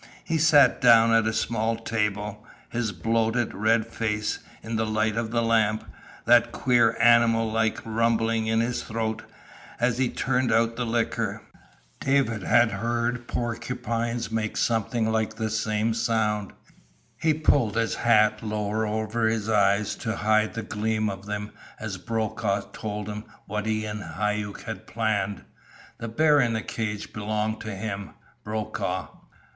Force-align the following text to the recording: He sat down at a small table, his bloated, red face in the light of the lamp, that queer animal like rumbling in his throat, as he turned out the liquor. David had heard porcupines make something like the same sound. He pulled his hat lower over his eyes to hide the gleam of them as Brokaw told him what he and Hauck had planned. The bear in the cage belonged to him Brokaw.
He 0.23 0.39
sat 0.39 0.81
down 0.81 1.13
at 1.13 1.27
a 1.27 1.31
small 1.31 1.75
table, 1.75 2.43
his 2.69 2.91
bloated, 2.91 3.53
red 3.53 3.85
face 3.85 4.39
in 4.63 4.75
the 4.75 4.85
light 4.87 5.15
of 5.15 5.29
the 5.29 5.43
lamp, 5.43 5.83
that 6.25 6.51
queer 6.51 6.97
animal 6.99 7.51
like 7.51 7.79
rumbling 7.85 8.47
in 8.47 8.61
his 8.61 8.81
throat, 8.83 9.21
as 9.79 9.99
he 9.99 10.09
turned 10.09 10.51
out 10.51 10.75
the 10.75 10.87
liquor. 10.87 11.43
David 11.99 12.41
had 12.41 12.71
heard 12.71 13.27
porcupines 13.27 14.31
make 14.31 14.57
something 14.57 15.11
like 15.11 15.35
the 15.35 15.51
same 15.51 15.93
sound. 15.93 16.51
He 17.21 17.35
pulled 17.35 17.75
his 17.75 17.93
hat 17.93 18.41
lower 18.41 18.87
over 18.87 19.27
his 19.27 19.47
eyes 19.49 19.93
to 19.97 20.15
hide 20.15 20.55
the 20.55 20.63
gleam 20.63 21.11
of 21.11 21.27
them 21.27 21.51
as 21.79 21.99
Brokaw 21.99 22.71
told 22.73 23.07
him 23.07 23.25
what 23.45 23.67
he 23.67 23.85
and 23.85 24.01
Hauck 24.01 24.63
had 24.63 24.87
planned. 24.87 25.43
The 25.99 26.07
bear 26.07 26.39
in 26.39 26.53
the 26.53 26.63
cage 26.63 27.13
belonged 27.13 27.61
to 27.61 27.75
him 27.75 28.15
Brokaw. 28.43 29.09